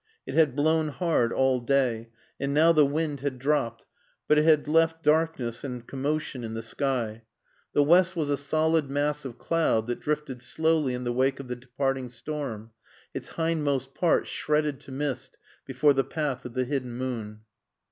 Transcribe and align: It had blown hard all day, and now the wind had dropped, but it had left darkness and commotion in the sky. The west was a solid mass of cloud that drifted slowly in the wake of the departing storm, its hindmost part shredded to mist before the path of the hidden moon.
It 0.25 0.33
had 0.33 0.55
blown 0.55 0.87
hard 0.87 1.31
all 1.31 1.59
day, 1.59 2.09
and 2.39 2.55
now 2.55 2.71
the 2.71 2.87
wind 2.87 3.19
had 3.19 3.37
dropped, 3.37 3.85
but 4.27 4.39
it 4.39 4.45
had 4.45 4.67
left 4.67 5.03
darkness 5.03 5.63
and 5.63 5.85
commotion 5.85 6.43
in 6.43 6.55
the 6.55 6.63
sky. 6.63 7.21
The 7.73 7.83
west 7.83 8.15
was 8.15 8.27
a 8.31 8.35
solid 8.35 8.89
mass 8.89 9.25
of 9.25 9.37
cloud 9.37 9.85
that 9.85 9.99
drifted 9.99 10.41
slowly 10.41 10.95
in 10.95 11.03
the 11.03 11.13
wake 11.13 11.39
of 11.39 11.49
the 11.49 11.55
departing 11.55 12.09
storm, 12.09 12.71
its 13.13 13.33
hindmost 13.35 13.93
part 13.93 14.25
shredded 14.25 14.79
to 14.79 14.91
mist 14.91 15.37
before 15.67 15.93
the 15.93 16.03
path 16.03 16.45
of 16.45 16.55
the 16.55 16.65
hidden 16.65 16.97
moon. 16.97 17.41